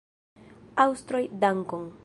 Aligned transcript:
Aŭstroj, 0.85 1.23
dankon! 1.45 1.91